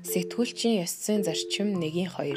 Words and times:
Сэтгүүлчийн 0.00 0.80
ёсцын 0.80 1.20
зарчим 1.28 1.76
1-2. 1.76 2.32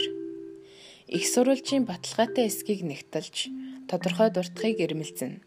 Их 1.08 1.24
сурвалжийн 1.24 1.88
баталгаатай 1.88 2.52
эсхийг 2.52 2.84
нэгтэлж 2.84 3.48
тодорхой 3.88 4.30
дуртахыг 4.36 4.84
ирмэлзэнэ. 4.84 5.40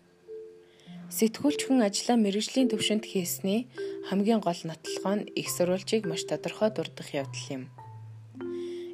Сэтгүүлч 1.12 1.60
хүн 1.68 1.84
ажлаа 1.84 2.16
мэрэгжлийн 2.16 2.72
төвшөнд 2.72 3.04
хийсний 3.04 3.68
хамгийн 4.08 4.40
гол 4.40 4.56
нотлохоо 4.64 5.14
нь 5.20 5.28
их 5.36 5.52
сурвалжийг 5.52 6.08
маш 6.08 6.24
тодорхой 6.24 6.72
дурдах 6.72 7.12
явдал 7.12 7.46
юм. 7.52 7.62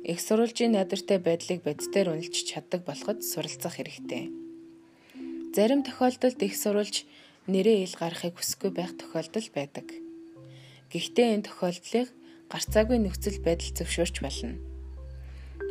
Их 0.03 0.19
сурвалжийн 0.19 0.75
надартай 0.75 1.23
байдлыг 1.23 1.63
бодитоор 1.63 2.19
үнэлж 2.19 2.37
чаддаг 2.43 2.83
болоход 2.83 3.23
суралцах 3.23 3.79
хэрэгтэй. 3.79 4.35
Зарим 5.55 5.87
тохиолдолд 5.87 6.43
их 6.43 6.59
сурвалж 6.59 7.07
нэрээ 7.47 7.87
ил 7.87 7.95
гарахыг 7.95 8.35
хүсэхгүй 8.35 8.71
байх 8.75 8.99
тохиолдол 8.99 9.47
байдаг. 9.55 9.87
Гэхдээ 10.91 11.29
энэ 11.39 11.47
тохиолдлыг 11.47 12.11
гарцаагүй 12.53 13.01
нөхцөл 13.01 13.41
байдал 13.41 13.73
зөвшөөрч 13.73 14.17
болно. 14.21 14.61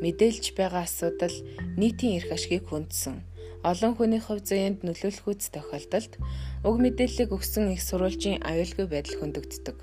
Мэдээлж 0.02 0.58
байгаа 0.58 0.90
асуудал 0.90 1.38
нийтийн 1.78 2.18
эрх 2.18 2.34
ашгийг 2.34 2.66
хүндсэн 2.66 3.22
олон 3.62 3.94
хүний 3.94 4.18
хувь 4.18 4.42
зүйнд 4.42 4.82
нөлөөлөх 4.82 5.30
үс 5.30 5.54
тохиолдолд 5.54 6.18
уг 6.66 6.76
мэдээллийг 6.82 7.30
өгсөн 7.30 7.70
их 7.78 7.86
сурвалжийн 7.86 8.42
аюулгүй 8.42 8.90
байдал 8.90 9.22
хөндөгддөг. 9.22 9.78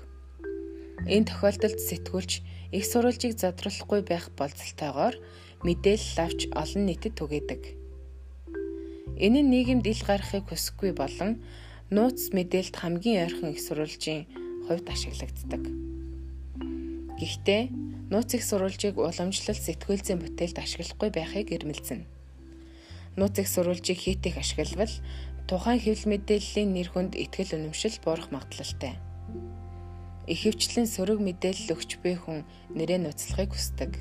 Энэ 1.07 1.27
тохиолдолд 1.31 1.79
сэтгүүлч 1.79 2.31
их 2.75 2.83
сурвалжийг 2.83 3.39
задруулахгүй 3.39 4.03
байх 4.03 4.27
болцолтойгоор 4.35 5.15
мэдээлэл 5.63 6.19
авч 6.19 6.39
олон 6.51 6.83
нийтэд 6.91 7.15
түгээдэг. 7.15 7.61
Энэ 9.23 9.39
нь 9.39 9.51
нийгэмд 9.55 9.87
ил 9.87 10.03
гарахыг 10.03 10.51
хүсэхгүй 10.51 10.91
болон 10.91 11.39
нууц 11.87 12.35
мэдээлэлд 12.35 12.75
хамгийн 12.75 13.23
ойрхон 13.31 13.55
их 13.55 13.63
сурвалжийн 13.63 14.27
хувьд 14.67 14.87
ашиглагддаг. 14.91 15.63
Гэхдээ 17.19 17.61
нууц 18.09 18.31
их 18.31 18.43
сурвалжийг 18.47 18.95
уламжлалт 18.95 19.59
сэтгүүлзийн 19.59 20.23
бүтээлд 20.23 20.57
ашиглахгүй 20.63 21.09
байхыг 21.11 21.51
ирмэлзэнэ. 21.51 22.07
Нууц 23.19 23.35
их 23.43 23.51
сурвалжийг 23.51 23.99
хийх 23.99 24.39
ашиглавал 24.39 24.95
тухайн 25.51 25.83
хэвлэл 25.83 26.15
мэдээллийн 26.15 26.69
нэр 26.71 26.87
хүнд 26.95 27.13
ихтгэл 27.19 27.59
үнэмшил 27.59 27.99
буурах 28.05 28.31
магадлалтай. 28.31 28.95
Ихэвчлэн 30.29 30.85
сөрөг 30.85 31.19
мэдээлэл 31.19 31.73
өгч 31.73 31.99
буй 32.05 32.15
хүн 32.15 32.45
нэрээ 32.77 33.01
нууцлахыг 33.01 33.51
хүсдэг. 33.51 33.97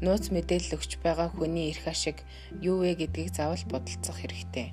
Нууц 0.00 0.32
мэдээлэл 0.32 0.80
өгч 0.80 1.04
байгаа 1.04 1.28
хүний 1.30 1.68
эрх 1.68 1.84
ашиг 1.84 2.24
юу 2.64 2.80
вэ 2.80 2.96
гэдгийг 2.96 3.30
заавал 3.36 3.60
бодолцох 3.68 4.24
хэрэгтэй. 4.24 4.72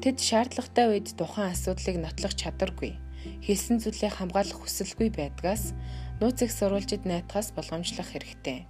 Тэд 0.00 0.16
шаардлагатай 0.16 0.86
үед 0.96 1.12
тухайн 1.12 1.52
асуудлыг 1.52 1.96
нотлох 2.00 2.34
чадваргүй, 2.34 2.96
хэлсэн 3.44 3.84
зүйлээ 3.84 4.16
хамгаалах 4.16 4.64
хүсэлгүй 4.64 5.12
байдгаас 5.12 5.76
нууц 6.20 6.42
их 6.42 6.52
сурвалжид 6.52 7.06
найтахаас 7.06 7.54
болгоомжлох 7.54 8.10
хэрэгтэй. 8.10 8.66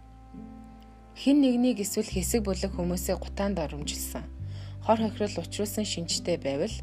Хин 1.16 1.40
нэгнийг 1.40 1.80
эсвэл 1.80 2.06
хэсэг 2.06 2.44
бүлэг 2.44 2.76
хүмүүсээ 2.76 3.16
гутаанд 3.16 3.58
оромжилсан. 3.58 4.28
Хор 4.84 5.00
хохирол 5.00 5.42
учруулсан 5.42 5.88
шинжтэй 5.88 6.36
байвал 6.36 6.76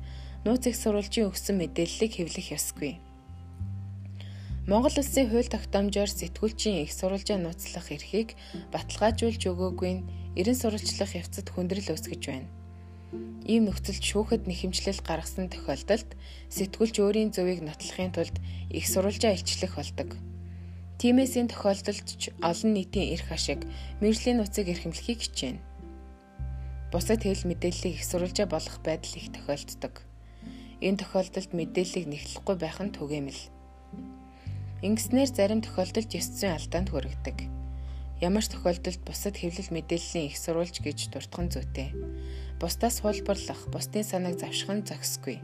нууц 0.43 0.66
их 0.66 0.75
сурвалжийн 0.75 1.30
өгсөн 1.30 1.55
мэдээллийг 1.61 2.11
хэвлэх 2.17 2.58
ёсгүй. 2.58 2.97
Монгол 4.66 4.97
Улсын 4.97 5.30
хууль 5.30 5.45
тогтоомжоор 5.45 6.09
сэтгүүлчийн 6.09 6.81
их 6.81 6.91
сурвалжаа 6.91 7.38
нууцлах 7.38 7.93
эрхийг 7.93 8.33
баталгаажуулж 8.73 9.41
өгөөгүй 9.45 9.91
нь 9.93 10.05
эрен 10.33 10.58
сурвалжлах 10.58 11.13
явцад 11.13 11.53
хүндрэл 11.53 11.93
үүсгэж 11.93 12.21
байна. 12.25 12.49
Ийм 13.45 13.69
нөхцөлд 13.69 14.02
шүүхэд 14.02 14.49
нэхэмжлэл 14.49 15.05
гаргасан 15.05 15.53
тохиолдолд 15.53 16.17
сэтгүүлч 16.49 16.95
өөрийн 16.97 17.30
зөвийг 17.30 17.61
нотлохын 17.61 18.09
тулд 18.09 18.36
их 18.73 18.89
сурвалжаа 18.89 19.38
илчлэх 19.38 19.77
болдог. 19.77 20.17
Тиймээс 20.95 21.35
энэ 21.35 21.51
тохиолдолд 21.51 22.08
ч 22.08 22.31
олон 22.39 22.71
нийтийн 22.71 23.11
эрх 23.11 23.27
ашиг 23.36 23.67
мэржлийн 23.99 24.39
нууцыг 24.39 24.71
эрхэмлэхийг 24.71 25.20
хичээнэ. 25.27 25.64
Бусад 26.92 27.27
хэвлэл 27.27 27.52
мэдээллийг 27.52 27.99
их 27.99 28.08
сурвалжаа 28.08 28.47
болох 28.47 28.80
байдал 28.80 29.20
их 29.20 29.27
тохиолддог. 29.36 30.08
Энэ 30.80 30.99
тохиолдолд 31.03 31.52
мэдээллийг 31.52 32.05
нэхлэхгүй 32.08 32.55
байх 32.55 32.80
нь 32.80 32.95
түгээмэл. 32.95 33.42
Ингэснээр 34.87 35.31
зарим 35.36 35.59
тохиолдолд 35.59 36.15
ёс 36.15 36.27
зүйн 36.31 36.55
алдаанд 36.55 36.89
хүрэгдэг. 36.95 37.37
Ямар 38.23 38.47
ч 38.47 38.55
тохиолдолд 38.55 39.02
бусад 39.03 39.36
хэвлэл 39.36 39.75
мэдээллийн 39.75 40.31
их 40.31 40.39
сурвалж 40.39 40.80
гэж 40.80 41.11
дуртхан 41.11 41.52
зүйтэй. 41.52 41.91
Бусдаас 42.64 43.03
хулбарлах, 43.03 43.67
бусдын 43.67 44.08
санааг 44.08 44.39
завших 44.39 44.71
нь 44.71 44.87
зохисгүй. 44.87 45.43